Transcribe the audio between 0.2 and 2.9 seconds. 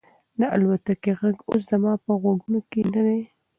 د الوتکې غږ اوس زما په غوږونو کې